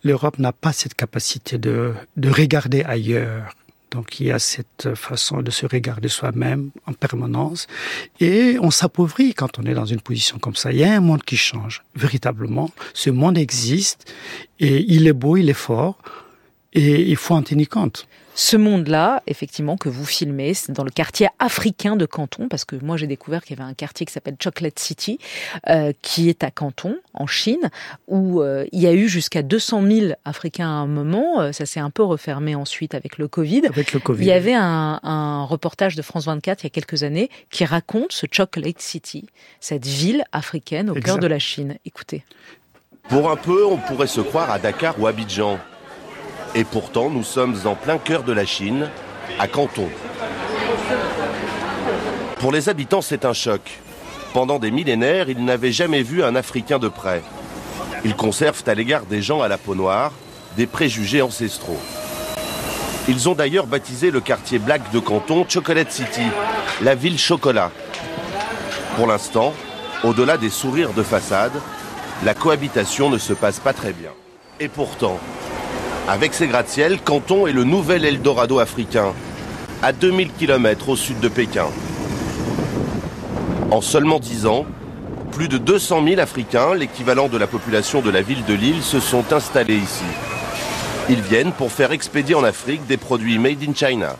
L'Europe 0.03 0.37
n'a 0.39 0.51
pas 0.51 0.73
cette 0.73 0.93
capacité 0.95 1.57
de 1.57 1.93
de 2.17 2.29
regarder 2.29 2.83
ailleurs. 2.83 3.53
Donc 3.91 4.19
il 4.19 4.27
y 4.27 4.31
a 4.31 4.39
cette 4.39 4.95
façon 4.95 5.41
de 5.41 5.51
se 5.51 5.65
regarder 5.65 6.09
soi-même 6.09 6.71
en 6.85 6.93
permanence 6.93 7.67
et 8.19 8.57
on 8.61 8.69
s'appauvrit 8.69 9.33
quand 9.33 9.59
on 9.59 9.63
est 9.63 9.73
dans 9.73 9.85
une 9.85 10.01
position 10.01 10.39
comme 10.39 10.55
ça. 10.55 10.71
Il 10.71 10.79
y 10.79 10.83
a 10.83 10.93
un 10.93 10.99
monde 10.99 11.23
qui 11.23 11.37
change 11.37 11.83
véritablement. 11.95 12.69
Ce 12.93 13.09
monde 13.09 13.37
existe 13.37 14.13
et 14.59 14.85
il 14.87 15.07
est 15.07 15.13
beau, 15.13 15.37
il 15.37 15.49
est 15.49 15.53
fort 15.53 15.97
et 16.73 17.01
il 17.01 17.15
faut 17.15 17.33
en 17.33 17.41
tenir 17.41 17.69
compte. 17.69 18.07
Ce 18.39 18.55
monde-là, 18.55 19.23
effectivement, 19.25 19.77
que 19.77 19.89
vous 19.89 20.05
filmez, 20.05 20.53
c'est 20.53 20.71
dans 20.71 20.83
le 20.83 20.91
quartier 20.91 21.27
africain 21.39 21.95
de 21.95 22.05
Canton, 22.05 22.47
parce 22.47 22.65
que 22.65 22.75
moi 22.75 22.95
j'ai 22.95 23.07
découvert 23.07 23.43
qu'il 23.43 23.57
y 23.57 23.59
avait 23.59 23.67
un 23.67 23.73
quartier 23.73 24.05
qui 24.05 24.13
s'appelle 24.13 24.35
Chocolate 24.39 24.77
City, 24.77 25.17
euh, 25.69 25.91
qui 26.03 26.29
est 26.29 26.43
à 26.43 26.51
Canton, 26.51 26.97
en 27.15 27.25
Chine, 27.25 27.71
où 28.07 28.43
euh, 28.43 28.65
il 28.71 28.79
y 28.79 28.85
a 28.85 28.93
eu 28.93 29.07
jusqu'à 29.07 29.41
200 29.41 29.81
000 29.81 30.11
Africains 30.23 30.67
à 30.67 30.73
un 30.73 30.85
moment. 30.85 31.41
Euh, 31.41 31.51
ça 31.51 31.65
s'est 31.65 31.79
un 31.79 31.89
peu 31.89 32.03
refermé 32.03 32.53
ensuite 32.53 32.93
avec 32.93 33.17
le 33.17 33.27
Covid. 33.27 33.65
Avec 33.65 33.91
le 33.91 33.99
Covid. 33.99 34.23
Il 34.23 34.27
y 34.27 34.31
avait 34.31 34.53
un, 34.53 34.99
un 35.01 35.43
reportage 35.43 35.95
de 35.95 36.03
France 36.03 36.25
24 36.25 36.61
il 36.61 36.65
y 36.65 36.67
a 36.67 36.69
quelques 36.69 37.01
années 37.01 37.31
qui 37.49 37.65
raconte 37.65 38.11
ce 38.11 38.27
Chocolate 38.31 38.79
City, 38.79 39.25
cette 39.61 39.87
ville 39.87 40.23
africaine 40.31 40.91
au 40.91 40.93
cœur 40.93 41.17
de 41.17 41.25
la 41.25 41.39
Chine. 41.39 41.77
Écoutez. 41.85 42.23
Pour 43.09 43.31
un 43.31 43.35
peu, 43.35 43.65
on 43.65 43.77
pourrait 43.77 44.05
se 44.05 44.21
croire 44.21 44.51
à 44.51 44.59
Dakar 44.59 44.99
ou 45.01 45.07
Abidjan. 45.07 45.57
Et 46.57 46.63
pourtant, 46.63 47.11
nous 47.11 47.23
sommes 47.23 47.55
en 47.65 47.75
plein 47.75 47.99
cœur 47.99 48.23
de 48.23 48.33
la 48.33 48.43
Chine, 48.43 48.89
à 49.37 49.47
Canton. 49.47 49.87
Pour 52.39 52.51
les 52.51 52.67
habitants, 52.67 53.03
c'est 53.03 53.25
un 53.25 53.33
choc. 53.33 53.61
Pendant 54.33 54.57
des 54.57 54.71
millénaires, 54.71 55.29
ils 55.29 55.45
n'avaient 55.45 55.71
jamais 55.71 56.01
vu 56.01 56.23
un 56.23 56.35
Africain 56.35 56.79
de 56.79 56.87
près. 56.87 57.21
Ils 58.03 58.15
conservent 58.15 58.63
à 58.65 58.73
l'égard 58.73 59.05
des 59.05 59.21
gens 59.21 59.43
à 59.43 59.47
la 59.47 59.59
peau 59.59 59.75
noire 59.75 60.11
des 60.55 60.65
préjugés 60.65 61.21
ancestraux. 61.21 61.79
Ils 63.07 63.29
ont 63.29 63.35
d'ailleurs 63.35 63.67
baptisé 63.67 64.09
le 64.09 64.19
quartier 64.19 64.57
black 64.57 64.91
de 64.91 64.97
Canton 64.97 65.45
Chocolate 65.47 65.91
City, 65.91 66.25
la 66.81 66.95
ville 66.95 67.19
chocolat. 67.19 67.69
Pour 68.95 69.05
l'instant, 69.05 69.53
au-delà 70.03 70.37
des 70.37 70.49
sourires 70.49 70.93
de 70.93 71.03
façade, 71.03 71.53
la 72.25 72.33
cohabitation 72.33 73.11
ne 73.11 73.19
se 73.19 73.33
passe 73.33 73.59
pas 73.59 73.73
très 73.73 73.93
bien. 73.93 74.09
Et 74.59 74.69
pourtant, 74.69 75.19
avec 76.07 76.33
ses 76.33 76.47
gratte-ciel, 76.47 76.99
Canton 77.01 77.47
est 77.47 77.51
le 77.51 77.65
nouvel 77.65 78.05
Eldorado 78.05 78.59
africain, 78.59 79.13
à 79.83 79.91
2000 79.91 80.31
km 80.31 80.89
au 80.89 80.95
sud 80.95 81.19
de 81.19 81.27
Pékin. 81.27 81.67
En 83.71 83.81
seulement 83.81 84.19
10 84.19 84.45
ans, 84.45 84.65
plus 85.33 85.49
de 85.49 85.57
200 85.57 86.03
000 86.07 86.21
Africains, 86.21 86.73
l'équivalent 86.75 87.27
de 87.27 87.37
la 87.37 87.45
population 87.45 88.01
de 88.01 88.09
la 88.09 88.21
ville 88.21 88.45
de 88.45 88.53
Lille, 88.53 88.81
se 88.81 89.01
sont 89.01 89.33
installés 89.33 89.75
ici. 89.75 90.05
Ils 91.09 91.21
viennent 91.21 91.51
pour 91.51 91.71
faire 91.71 91.91
expédier 91.91 92.35
en 92.35 92.43
Afrique 92.43 92.87
des 92.87 92.97
produits 92.97 93.37
made 93.37 93.63
in 93.67 93.73
China. 93.73 94.15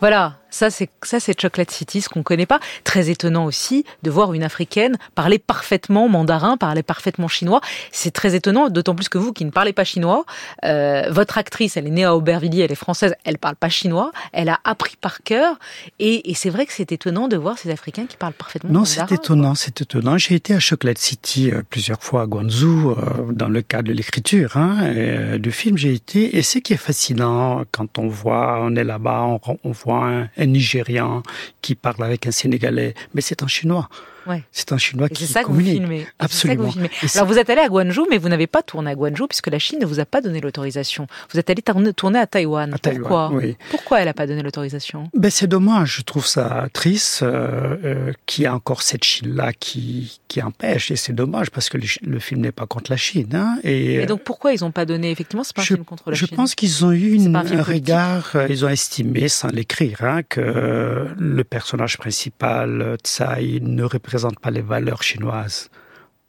Voilà, 0.00 0.34
ça, 0.54 0.70
c'est 0.70 0.88
ça, 1.02 1.18
c'est 1.18 1.38
Chocolate 1.38 1.70
City, 1.70 2.00
ce 2.00 2.08
qu'on 2.08 2.22
connaît 2.22 2.46
pas. 2.46 2.60
Très 2.84 3.10
étonnant 3.10 3.44
aussi 3.44 3.84
de 4.04 4.10
voir 4.10 4.34
une 4.34 4.44
africaine 4.44 4.96
parler 5.16 5.40
parfaitement 5.40 6.08
mandarin, 6.08 6.56
parler 6.56 6.84
parfaitement 6.84 7.26
chinois. 7.26 7.60
C'est 7.90 8.12
très 8.12 8.36
étonnant, 8.36 8.68
d'autant 8.68 8.94
plus 8.94 9.08
que 9.08 9.18
vous, 9.18 9.32
qui 9.32 9.44
ne 9.44 9.50
parlez 9.50 9.72
pas 9.72 9.82
chinois, 9.84 10.24
euh, 10.64 11.10
votre 11.10 11.38
actrice, 11.38 11.76
elle 11.76 11.88
est 11.88 11.90
née 11.90 12.04
à 12.04 12.14
Aubervilliers, 12.14 12.62
elle 12.62 12.72
est 12.72 12.76
française, 12.76 13.14
elle 13.24 13.38
parle 13.38 13.56
pas 13.56 13.68
chinois, 13.68 14.12
elle 14.32 14.48
a 14.48 14.60
appris 14.64 14.96
par 15.00 15.22
cœur, 15.22 15.58
et, 15.98 16.30
et 16.30 16.34
c'est 16.34 16.50
vrai 16.50 16.66
que 16.66 16.72
c'est 16.72 16.92
étonnant 16.92 17.26
de 17.26 17.36
voir 17.36 17.58
ces 17.58 17.70
Africains 17.70 18.06
qui 18.06 18.16
parlent 18.16 18.32
parfaitement 18.32 18.70
non, 18.70 18.80
mandarin. 18.80 19.02
Non, 19.02 19.06
c'est 19.08 19.14
étonnant, 19.14 19.54
c'est 19.56 19.80
étonnant. 19.80 20.18
J'ai 20.18 20.36
été 20.36 20.54
à 20.54 20.60
Chocolate 20.60 20.98
City 20.98 21.50
euh, 21.50 21.62
plusieurs 21.68 22.00
fois 22.00 22.22
à 22.22 22.26
Guangzhou 22.26 22.92
euh, 22.92 23.32
dans 23.32 23.48
le 23.48 23.60
cadre 23.62 23.88
de 23.88 23.92
l'écriture 23.92 24.56
hein, 24.56 25.36
du 25.38 25.50
film. 25.50 25.76
J'ai 25.76 25.94
été, 25.94 26.36
et 26.36 26.42
ce 26.42 26.58
qui 26.58 26.74
est 26.74 26.78
fascinant 26.78 27.64
quand 27.72 27.98
on 27.98 28.06
voit, 28.06 28.60
on 28.60 28.76
est 28.76 28.84
là-bas, 28.84 29.22
on, 29.22 29.40
on 29.64 29.72
voit 29.72 30.06
un, 30.06 30.28
un 30.44 30.48
Nigérian 30.48 31.22
qui 31.62 31.74
parle 31.74 32.04
avec 32.04 32.26
un 32.26 32.30
Sénégalais, 32.30 32.94
mais 33.14 33.20
c'est 33.20 33.42
en 33.42 33.48
chinois. 33.48 33.88
Ouais. 34.26 34.42
C'est 34.52 34.72
un 34.72 34.78
chinois 34.78 35.08
qui 35.08 35.26
C'est 35.26 35.32
ça 35.34 35.42
communique. 35.42 35.78
que 35.78 35.82
vous 35.82 35.88
filmez. 35.88 36.06
Absolument. 36.18 36.62
Que 36.62 36.66
vous 36.66 36.72
filmez. 36.72 36.90
Alors 37.14 37.26
vous 37.26 37.38
êtes 37.38 37.50
allé 37.50 37.60
à 37.60 37.68
Guangzhou, 37.68 38.06
mais 38.10 38.18
vous 38.18 38.28
n'avez 38.28 38.46
pas 38.46 38.62
tourné 38.62 38.90
à 38.90 38.94
Guangzhou 38.94 39.26
puisque 39.26 39.48
la 39.48 39.58
Chine 39.58 39.78
ne 39.80 39.86
vous 39.86 40.00
a 40.00 40.04
pas 40.04 40.20
donné 40.20 40.40
l'autorisation. 40.40 41.06
Vous 41.32 41.38
êtes 41.38 41.50
allé 41.50 41.62
tourner 41.62 42.18
à 42.18 42.26
Taïwan. 42.26 42.72
À 42.74 42.78
Taïwan, 42.78 43.00
Pourquoi 43.02 43.30
oui. 43.32 43.56
Pourquoi 43.70 44.00
elle 44.00 44.06
n'a 44.06 44.14
pas 44.14 44.26
donné 44.26 44.42
l'autorisation 44.42 45.10
ben 45.14 45.30
c'est 45.30 45.46
dommage. 45.46 45.96
Je 45.98 46.02
trouve 46.02 46.26
ça 46.26 46.66
triste 46.72 47.22
euh, 47.22 47.76
euh, 47.84 48.12
qu'il 48.26 48.44
y 48.44 48.46
a 48.46 48.54
encore 48.54 48.82
cette 48.82 49.04
Chine-là 49.04 49.52
qui 49.52 50.20
qui 50.28 50.42
empêche. 50.42 50.90
Et 50.90 50.96
c'est 50.96 51.12
dommage 51.12 51.50
parce 51.50 51.68
que 51.68 51.76
le, 51.78 51.84
le 52.02 52.18
film 52.18 52.40
n'est 52.40 52.52
pas 52.52 52.66
contre 52.66 52.90
la 52.90 52.96
Chine. 52.96 53.34
Hein, 53.34 53.58
et, 53.64 53.94
et 53.96 54.06
donc 54.06 54.22
pourquoi 54.22 54.52
ils 54.52 54.60
n'ont 54.62 54.70
pas 54.72 54.84
donné? 54.86 55.10
Effectivement, 55.10 55.44
c'est 55.44 55.54
pas 55.54 55.62
un 55.62 55.64
je, 55.64 55.74
film 55.74 55.84
contre 55.84 56.10
la 56.10 56.14
je 56.14 56.20
Chine. 56.20 56.28
Je 56.30 56.34
pense 56.36 56.54
qu'ils 56.54 56.84
ont 56.84 56.92
eu 56.92 57.12
une, 57.12 57.34
un, 57.36 57.44
un 57.46 57.62
regard. 57.62 58.30
Euh, 58.34 58.46
ils 58.48 58.64
ont 58.64 58.68
estimé, 58.68 59.28
sans 59.28 59.48
l'écrire, 59.48 59.98
hein, 60.02 60.22
que 60.28 61.08
le 61.18 61.44
personnage 61.44 61.98
principal 61.98 62.96
Tsai 63.04 63.60
ne 63.60 63.82
représente 63.84 64.13
pas 64.40 64.50
les 64.50 64.62
valeurs 64.62 65.02
chinoises 65.02 65.70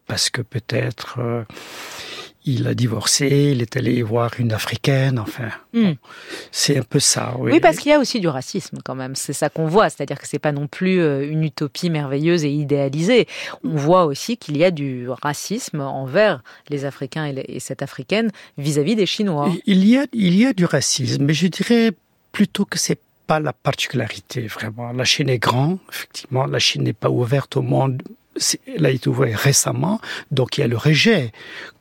parce 0.07 0.29
que 0.29 0.41
peut-être 0.41 1.17
euh, 1.19 1.43
il 2.45 2.67
a 2.67 2.75
divorcé, 2.75 3.51
il 3.55 3.61
est 3.61 3.75
allé 3.75 4.03
voir 4.03 4.31
une 4.37 4.53
africaine, 4.53 5.17
enfin. 5.17 5.49
Mm. 5.73 5.83
Bon, 5.83 5.97
c'est 6.51 6.77
un 6.77 6.83
peu 6.83 6.99
ça, 6.99 7.33
oui. 7.39 7.53
Oui, 7.53 7.59
parce 7.59 7.77
qu'il 7.77 7.91
y 7.91 7.93
a 7.93 7.99
aussi 7.99 8.19
du 8.19 8.27
racisme 8.27 8.77
quand 8.83 8.93
même. 8.93 9.15
C'est 9.15 9.33
ça 9.33 9.49
qu'on 9.49 9.65
voit, 9.65 9.89
c'est-à-dire 9.89 10.19
que 10.19 10.27
c'est 10.27 10.39
pas 10.39 10.51
non 10.51 10.67
plus 10.67 10.99
euh, 10.99 11.27
une 11.27 11.43
utopie 11.43 11.89
merveilleuse 11.89 12.45
et 12.45 12.51
idéalisée. 12.51 13.27
On 13.63 13.75
voit 13.75 14.05
aussi 14.05 14.37
qu'il 14.37 14.57
y 14.57 14.63
a 14.63 14.69
du 14.69 15.09
racisme 15.09 15.81
envers 15.81 16.43
les 16.69 16.85
Africains 16.85 17.25
et, 17.25 17.33
les, 17.33 17.45
et 17.47 17.59
cette 17.59 17.81
africaine 17.81 18.29
vis-à-vis 18.59 18.95
des 18.95 19.07
Chinois. 19.07 19.51
Il 19.65 19.85
y 19.87 19.97
a, 19.97 20.05
il 20.13 20.35
y 20.35 20.45
a 20.45 20.53
du 20.53 20.65
racisme, 20.65 21.23
mais 21.25 21.33
je 21.33 21.47
dirais 21.47 21.93
plutôt 22.31 22.65
que 22.65 22.77
c'est 22.77 22.99
pas 23.27 23.39
la 23.39 23.53
particularité 23.53 24.47
vraiment. 24.47 24.91
La 24.91 25.05
Chine 25.05 25.29
est 25.29 25.39
grande, 25.39 25.79
effectivement. 25.89 26.45
La 26.45 26.59
Chine 26.59 26.83
n'est 26.83 26.93
pas 26.93 27.09
ouverte 27.09 27.57
au 27.57 27.61
monde 27.61 28.01
elle 28.67 28.85
a 28.85 28.89
été 28.89 29.09
ouverte 29.09 29.39
récemment, 29.39 29.99
donc 30.31 30.57
il 30.57 30.61
y 30.61 30.63
a 30.63 30.67
le 30.67 30.77
rejet, 30.77 31.31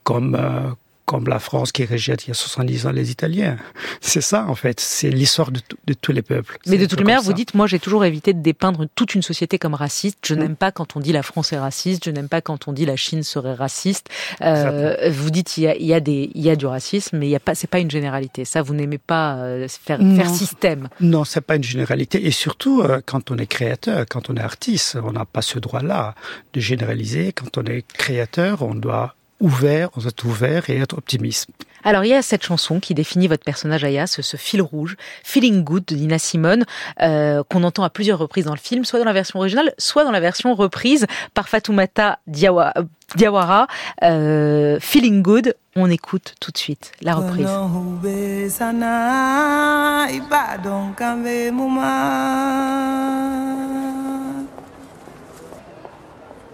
comme 0.02 0.36
euh, 0.36 0.70
comme 1.04 1.28
la 1.28 1.38
France 1.38 1.72
qui 1.72 1.84
rejette 1.84 2.24
il 2.24 2.28
y 2.28 2.30
a 2.30 2.34
70 2.34 2.86
ans 2.86 2.92
les 2.92 3.10
Italiens. 3.10 3.56
C'est 4.00 4.20
ça, 4.20 4.46
en 4.48 4.54
fait. 4.54 4.80
C'est 4.80 5.10
l'histoire 5.10 5.50
de, 5.50 5.60
de, 5.86 5.94
tous 5.94 6.12
les 6.12 6.22
peuples. 6.22 6.58
Mais 6.66 6.78
de 6.78 6.86
toute 6.86 7.00
manière, 7.00 7.22
vous 7.22 7.32
dites, 7.32 7.54
moi, 7.54 7.66
j'ai 7.66 7.78
toujours 7.78 8.04
évité 8.04 8.32
de 8.32 8.40
dépeindre 8.40 8.86
toute 8.94 9.14
une 9.14 9.22
société 9.22 9.58
comme 9.58 9.74
raciste. 9.74 10.18
Je 10.24 10.34
mmh. 10.34 10.38
n'aime 10.38 10.56
pas 10.56 10.72
quand 10.72 10.96
on 10.96 11.00
dit 11.00 11.12
la 11.12 11.22
France 11.22 11.52
est 11.52 11.58
raciste. 11.58 12.04
Je 12.06 12.10
n'aime 12.10 12.28
pas 12.28 12.40
quand 12.40 12.68
on 12.68 12.72
dit 12.72 12.86
la 12.86 12.96
Chine 12.96 13.22
serait 13.22 13.54
raciste. 13.54 14.08
Euh, 14.40 15.10
vous 15.10 15.30
dites, 15.30 15.58
il 15.58 15.64
y, 15.64 15.68
a, 15.68 15.76
il 15.76 15.86
y 15.86 15.94
a 15.94 16.00
des, 16.00 16.30
il 16.34 16.42
y 16.42 16.50
a 16.50 16.56
du 16.56 16.66
racisme, 16.66 17.18
mais 17.18 17.26
il 17.26 17.30
y 17.30 17.36
a 17.36 17.40
pas, 17.40 17.54
c'est 17.54 17.70
pas 17.70 17.80
une 17.80 17.90
généralité. 17.90 18.44
Ça, 18.44 18.62
vous 18.62 18.74
n'aimez 18.74 18.98
pas 18.98 19.36
euh, 19.36 19.68
faire, 19.68 19.98
faire 19.98 20.30
système. 20.30 20.88
Non, 21.00 21.24
c'est 21.24 21.42
pas 21.42 21.56
une 21.56 21.64
généralité. 21.64 22.26
Et 22.26 22.30
surtout, 22.30 22.80
euh, 22.80 23.00
quand 23.04 23.30
on 23.30 23.36
est 23.36 23.46
créateur, 23.46 24.06
quand 24.08 24.30
on 24.30 24.36
est 24.36 24.40
artiste, 24.40 24.96
on 25.02 25.12
n'a 25.12 25.24
pas 25.24 25.42
ce 25.42 25.58
droit-là 25.58 26.14
de 26.54 26.60
généraliser. 26.60 27.32
Quand 27.32 27.58
on 27.58 27.64
est 27.64 27.86
créateur, 27.86 28.62
on 28.62 28.74
doit 28.74 29.14
ouvert, 29.44 29.90
on 29.96 30.00
doit 30.00 30.10
être 30.10 30.24
ouvert 30.24 30.70
et 30.70 30.78
être 30.78 30.96
optimiste. 30.96 31.48
Alors 31.84 32.04
il 32.04 32.08
y 32.08 32.14
a 32.14 32.22
cette 32.22 32.42
chanson 32.42 32.80
qui 32.80 32.94
définit 32.94 33.28
votre 33.28 33.44
personnage 33.44 33.84
Aya, 33.84 34.06
ce, 34.06 34.22
ce 34.22 34.38
fil 34.38 34.62
rouge, 34.62 34.96
Feeling 35.22 35.62
Good 35.62 35.84
de 35.84 35.96
Nina 35.96 36.18
Simone, 36.18 36.64
euh, 37.02 37.42
qu'on 37.50 37.62
entend 37.62 37.84
à 37.84 37.90
plusieurs 37.90 38.18
reprises 38.18 38.46
dans 38.46 38.54
le 38.54 38.58
film, 38.58 38.86
soit 38.86 38.98
dans 38.98 39.04
la 39.04 39.12
version 39.12 39.38
originale, 39.38 39.74
soit 39.76 40.04
dans 40.04 40.10
la 40.10 40.20
version 40.20 40.54
reprise 40.54 41.06
par 41.34 41.48
Fatoumata 41.48 42.20
Diawa, 42.26 42.72
Diawara. 43.16 43.66
Euh, 44.02 44.78
Feeling 44.80 45.22
Good, 45.22 45.54
on 45.76 45.90
écoute 45.90 46.34
tout 46.40 46.50
de 46.50 46.58
suite 46.58 46.92
la 47.02 47.14
reprise. 47.14 47.46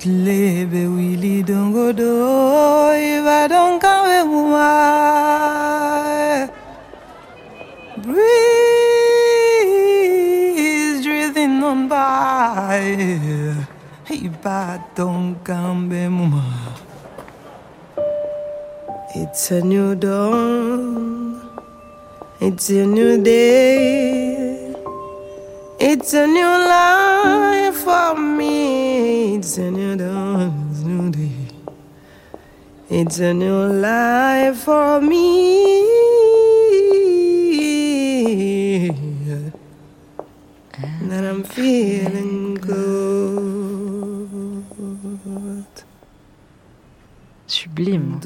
Lebe 0.07 0.87
wili 0.87 1.43
dongo 1.43 1.93
do 1.93 2.91
iva 2.97 3.47
donka 3.49 4.03
we 4.05 4.25
Breeze 8.03 8.23
drifting 11.05 11.63
on 11.63 11.87
by. 11.87 12.81
Iva 14.09 14.83
donka 14.97 15.57
muma 16.09 16.45
It's 19.15 19.51
a 19.51 19.61
new 19.61 19.95
dawn. 19.95 21.43
It's 22.41 22.71
a 22.71 22.87
new 22.87 23.23
day. 23.23 24.75
It's 25.79 26.15
a 26.15 26.27
new 26.27 26.49
life 26.49 27.60
for 27.85 28.15
me. 28.15 29.37
It's 29.37 29.59
a 29.59 29.71
new 29.71 29.97
dawn, 29.97 30.69
it's 30.71 30.83
a 30.83 30.87
new 30.87 31.11
day. 31.11 31.33
It's 32.91 33.19
a 33.19 33.33
new 33.33 33.67
life 33.81 34.59
for 34.65 35.01
me. 35.01 35.81
And 41.13 41.27
I'm 41.27 41.43
feeling 41.43 42.55
good. 42.55 42.81
Sublime. 47.47 48.21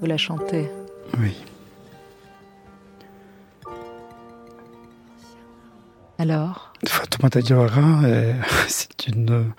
Vous 0.00 0.06
la 0.06 0.16
chantez. 0.16 0.70
Oui. 1.18 1.34
Alors? 6.30 6.74
Fatoumata 6.86 7.40
Diawara, 7.40 8.02
euh, 8.04 8.34
c'est 8.68 9.06
une 9.06 9.52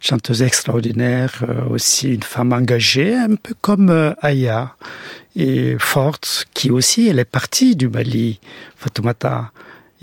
chanteuse 0.00 0.40
extraordinaire, 0.40 1.44
euh, 1.46 1.66
aussi 1.66 2.14
une 2.14 2.22
femme 2.22 2.54
engagée, 2.54 3.14
un 3.14 3.34
peu 3.34 3.54
comme 3.60 3.90
euh, 3.90 4.14
Aya, 4.22 4.74
et 5.36 5.76
forte, 5.78 6.46
qui 6.54 6.70
aussi, 6.70 7.08
elle 7.08 7.18
est 7.18 7.26
partie 7.26 7.76
du 7.76 7.88
Mali, 7.88 8.40
Fatoumata. 8.74 9.50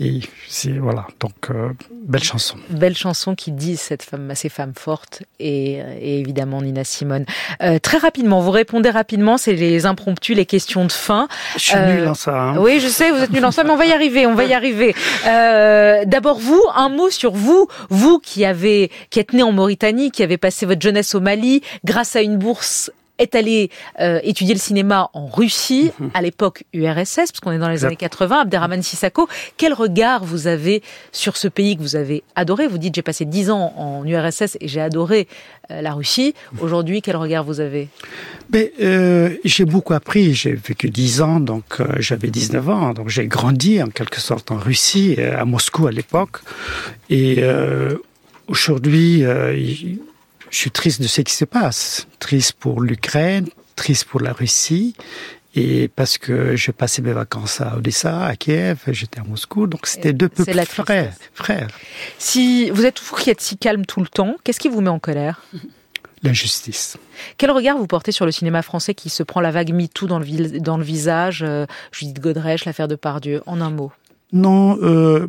Et 0.00 0.20
c'est 0.48 0.72
voilà, 0.72 1.06
donc 1.20 1.50
euh, 1.50 1.68
belle 2.06 2.24
chanson. 2.24 2.56
Belle 2.70 2.96
chanson 2.96 3.34
qui 3.34 3.52
dit 3.52 3.76
cette 3.76 4.02
femme, 4.02 4.32
ces 4.34 4.48
femmes 4.48 4.72
fortes 4.74 5.22
et, 5.38 5.74
et 6.00 6.18
évidemment 6.18 6.62
Nina 6.62 6.82
Simone. 6.82 7.24
Euh, 7.62 7.78
très 7.78 7.98
rapidement, 7.98 8.40
vous 8.40 8.50
répondez 8.50 8.90
rapidement, 8.90 9.36
c'est 9.36 9.52
les 9.52 9.84
impromptus, 9.86 10.34
les 10.34 10.46
questions 10.46 10.86
de 10.86 10.92
fin. 10.92 11.28
Je 11.54 11.60
suis 11.60 11.76
euh, 11.76 12.00
nul 12.00 12.08
en 12.08 12.14
ça. 12.14 12.36
Hein. 12.36 12.56
Oui, 12.58 12.80
je 12.80 12.88
sais, 12.88 13.10
vous 13.10 13.22
êtes 13.22 13.32
nul 13.32 13.44
en 13.44 13.52
ça, 13.52 13.64
mais 13.64 13.70
on 13.70 13.76
va 13.76 13.86
y 13.86 13.92
arriver, 13.92 14.26
on 14.26 14.34
va 14.34 14.44
y 14.44 14.54
arriver. 14.54 14.94
Euh, 15.26 16.04
D'abord 16.06 16.38
vous, 16.38 16.62
un 16.74 16.88
mot 16.88 17.10
sur 17.10 17.32
vous, 17.32 17.68
vous 17.90 18.18
qui 18.18 18.44
avez, 18.44 18.90
qui 19.10 19.20
êtes 19.20 19.34
né 19.34 19.42
en 19.42 19.52
Mauritanie, 19.52 20.10
qui 20.10 20.22
avez 20.22 20.38
passé 20.38 20.66
votre 20.66 20.80
jeunesse 20.80 21.14
au 21.14 21.20
Mali, 21.20 21.62
grâce 21.84 22.16
à 22.16 22.22
une 22.22 22.38
bourse 22.38 22.90
est 23.18 23.34
allé 23.34 23.70
euh, 24.00 24.20
étudier 24.22 24.54
le 24.54 24.60
cinéma 24.60 25.10
en 25.12 25.26
Russie, 25.26 25.92
mhm. 25.98 26.10
à 26.14 26.22
l'époque 26.22 26.64
URSS, 26.72 27.16
parce 27.16 27.40
qu'on 27.40 27.52
est 27.52 27.58
dans 27.58 27.68
les 27.68 27.84
années 27.84 27.96
80, 27.96 28.40
Abderrahman 28.40 28.82
Sissako. 28.82 29.28
Quel 29.56 29.74
regard 29.74 30.24
vous 30.24 30.46
avez 30.46 30.82
sur 31.12 31.36
ce 31.36 31.48
pays 31.48 31.76
que 31.76 31.82
vous 31.82 31.96
avez 31.96 32.22
adoré? 32.34 32.66
Vous 32.66 32.78
dites, 32.78 32.94
j'ai 32.94 33.02
passé 33.02 33.24
dix 33.24 33.50
ans 33.50 33.72
en 33.76 34.04
URSS 34.04 34.56
et 34.60 34.68
j'ai 34.68 34.80
adoré 34.80 35.28
euh, 35.70 35.82
la 35.82 35.92
Russie. 35.92 36.34
Aujourd'hui, 36.60 37.02
quel 37.02 37.16
regard 37.16 37.44
vous 37.44 37.60
avez? 37.60 37.88
Mais, 38.50 38.72
euh, 38.80 39.30
J'ai 39.44 39.64
beaucoup 39.64 39.94
appris. 39.94 40.34
J'ai 40.34 40.54
vécu 40.54 40.90
dix 40.90 41.20
ans, 41.20 41.38
donc 41.40 41.80
j'avais 41.98 42.28
19 42.28 42.68
ans. 42.68 42.92
Donc 42.92 43.08
j'ai 43.08 43.26
grandi 43.26 43.82
en 43.82 43.88
quelque 43.88 44.20
sorte 44.20 44.50
en 44.50 44.56
Russie, 44.56 45.16
à 45.20 45.44
Moscou 45.44 45.86
à 45.86 45.92
l'époque. 45.92 46.38
Et 47.10 47.42
aujourd'hui 48.48 49.24
je 50.52 50.58
suis 50.58 50.70
triste 50.70 51.02
de 51.02 51.08
ce 51.08 51.22
qui 51.22 51.34
se 51.34 51.44
passe. 51.44 52.06
Triste 52.20 52.52
pour 52.52 52.82
l'Ukraine, 52.82 53.48
triste 53.74 54.04
pour 54.04 54.20
la 54.20 54.32
Russie. 54.32 54.94
Et 55.54 55.88
parce 55.88 56.18
que 56.18 56.56
j'ai 56.56 56.72
passé 56.72 57.02
mes 57.02 57.12
vacances 57.12 57.60
à 57.60 57.76
Odessa, 57.76 58.24
à 58.24 58.36
Kiev, 58.36 58.84
j'étais 58.86 59.20
à 59.20 59.24
Moscou, 59.24 59.66
donc 59.66 59.86
c'était 59.86 60.14
deux 60.14 60.30
peuples 60.30 60.64
frères, 60.64 61.12
frères. 61.34 61.68
Si 62.18 62.70
vous 62.70 62.86
êtes 62.86 63.00
vous 63.00 63.16
qui 63.16 63.28
êtes 63.28 63.42
si 63.42 63.58
calme 63.58 63.84
tout 63.84 64.00
le 64.00 64.06
temps, 64.06 64.36
qu'est-ce 64.44 64.60
qui 64.60 64.70
vous 64.70 64.80
met 64.80 64.88
en 64.88 64.98
colère? 64.98 65.42
L'injustice. 66.22 66.96
Quel 67.36 67.50
regard 67.50 67.76
vous 67.76 67.86
portez 67.86 68.12
sur 68.12 68.24
le 68.24 68.32
cinéma 68.32 68.62
français 68.62 68.94
qui 68.94 69.10
se 69.10 69.22
prend 69.22 69.40
la 69.40 69.50
vague 69.50 69.74
MeToo 69.74 70.06
dans 70.06 70.18
le, 70.18 70.60
dans 70.60 70.78
le 70.78 70.84
visage 70.84 71.42
euh, 71.42 71.66
Judith 71.90 72.20
Godrèche, 72.20 72.64
l'affaire 72.64 72.88
de 72.88 72.94
Pardieu, 72.94 73.42
en 73.44 73.60
un 73.60 73.70
mot 73.70 73.92
Non, 74.32 74.78
euh, 74.80 75.28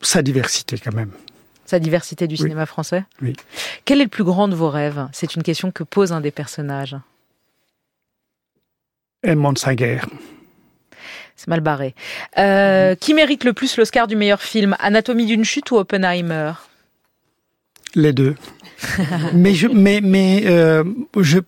sa 0.00 0.22
diversité 0.22 0.78
quand 0.78 0.94
même 0.94 1.12
sa 1.70 1.78
diversité 1.78 2.26
du 2.26 2.36
cinéma 2.36 2.66
français 2.66 3.04
Oui. 3.22 3.32
Quel 3.84 4.00
est 4.00 4.04
le 4.04 4.10
plus 4.10 4.24
grand 4.24 4.48
de 4.48 4.54
vos 4.54 4.68
rêves? 4.68 5.06
C'est 5.12 5.36
une 5.36 5.42
question 5.42 5.70
que 5.70 5.84
pose 5.84 6.12
un 6.12 6.20
des 6.20 6.32
personnages. 6.32 6.96
Edmond 9.22 9.54
guerre. 9.74 10.08
C'est 11.36 11.48
mal 11.48 11.60
barré. 11.60 11.94
Euh, 12.38 12.94
qui 12.96 13.14
mérite 13.14 13.44
le 13.44 13.52
plus 13.52 13.76
l'Oscar 13.76 14.08
du 14.08 14.16
meilleur 14.16 14.42
film? 14.42 14.76
Anatomie 14.80 15.26
d'une 15.26 15.44
chute 15.44 15.70
ou 15.70 15.76
Oppenheimer? 15.76 16.52
Les 17.94 18.12
deux. 18.12 18.34
mais 19.32 19.54
je, 19.54 19.68
mais, 19.68 20.00
mais 20.02 20.42
euh, 20.46 20.84
je, 21.18 21.38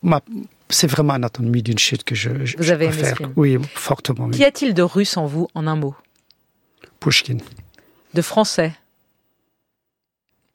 c'est 0.69 0.87
vraiment 0.87 1.15
Anatomie 1.15 1.63
d'une 1.63 1.79
chute 1.79 2.05
que 2.05 2.15
je, 2.15 2.31
Vous 2.59 2.71
avez 2.71 2.87
aimé 2.87 3.05
ce 3.05 3.15
film 3.15 3.33
Oui, 3.37 3.59
fortement. 3.75 4.31
Qu'y 4.31 4.45
a-t-il 4.45 4.73
de 4.73 4.83
russe 4.83 5.17
en 5.17 5.27
vous, 5.27 5.49
en 5.55 5.67
un 5.67 5.77
mot? 5.77 5.97
Pushkin. 7.01 7.39
De 8.15 8.23
français 8.23 8.73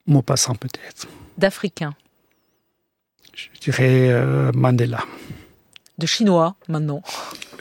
Maupassant 0.07 0.55
peut-être. 0.55 1.07
D'Africain 1.37 1.93
Je 3.33 3.47
dirais 3.59 4.09
euh, 4.09 4.51
Mandela. 4.53 5.03
De 5.97 6.05
Chinois 6.05 6.55
maintenant 6.67 7.01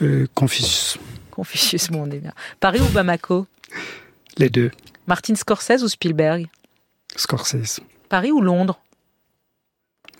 euh, 0.01 0.27
Confucius. 0.33 0.97
Confucius, 1.31 1.89
bon, 1.89 2.07
on 2.07 2.11
est 2.11 2.19
bien. 2.19 2.33
Paris 2.59 2.79
ou 2.81 2.87
Bamako? 2.89 3.45
Les 4.37 4.49
deux. 4.49 4.71
Martin 5.07 5.35
Scorsese 5.35 5.83
ou 5.83 5.87
Spielberg? 5.87 6.47
Scorsese. 7.15 7.81
Paris 8.09 8.31
ou 8.31 8.41
Londres? 8.41 8.79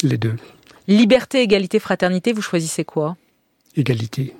Les 0.03 0.17
deux. 0.17 0.36
Liberté, 0.88 1.41
égalité, 1.41 1.79
fraternité, 1.79 2.34
vous 2.34 2.41
choisissez 2.41 2.86
quoi? 2.86 3.17
Égalité. 3.75 4.36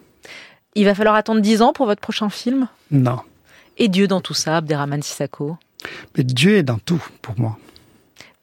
Il 0.76 0.86
va 0.86 0.96
falloir 0.96 1.16
attendre 1.16 1.42
dix 1.42 1.62
ans 1.62 1.74
pour 1.74 1.86
votre 1.86 2.02
prochain 2.02 2.30
film? 2.30 2.68
Non. 2.92 3.20
Et 3.78 3.88
Dieu 3.88 4.08
dans 4.08 4.22
tout 4.22 4.34
ça, 4.34 4.58
Abderrahman 4.58 5.02
Sissako? 5.02 5.58
Mais 6.16 6.24
Dieu 6.24 6.58
est 6.58 6.64
dans 6.64 6.80
tout 6.80 7.04
pour 7.22 7.40
moi. 7.40 7.58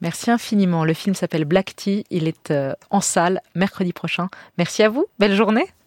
Merci 0.00 0.30
infiniment. 0.30 0.84
Le 0.84 0.94
film 0.94 1.14
s'appelle 1.14 1.44
Black 1.44 1.74
Tea. 1.76 2.04
Il 2.10 2.28
est 2.28 2.50
euh, 2.50 2.74
en 2.90 3.00
salle 3.00 3.40
mercredi 3.54 3.92
prochain. 3.92 4.28
Merci 4.58 4.82
à 4.82 4.88
vous. 4.88 5.06
Belle 5.18 5.34
journée. 5.34 5.66